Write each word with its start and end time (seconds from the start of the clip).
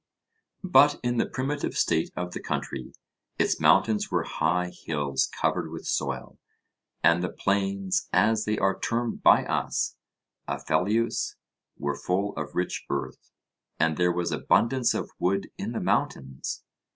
But 0.63 0.99
in 1.03 1.17
the 1.17 1.27
primitive 1.27 1.77
state 1.77 2.09
of 2.15 2.33
the 2.33 2.39
country, 2.39 2.91
its 3.37 3.59
mountains 3.61 4.09
were 4.09 4.23
high 4.23 4.71
hills 4.71 5.27
covered 5.27 5.69
with 5.69 5.85
soil, 5.85 6.39
and 7.03 7.21
the 7.23 7.29
plains, 7.29 8.07
as 8.11 8.45
they 8.45 8.57
are 8.57 8.79
termed 8.79 9.21
by 9.21 9.45
us, 9.45 9.97
of 10.47 10.65
Phelleus 10.65 11.35
were 11.77 11.93
full 11.95 12.35
of 12.35 12.55
rich 12.55 12.83
earth, 12.89 13.29
and 13.79 13.95
there 13.95 14.11
was 14.11 14.31
abundance 14.31 14.95
of 14.95 15.11
wood 15.19 15.51
in 15.59 15.71
the 15.73 15.79
mountains. 15.79 16.63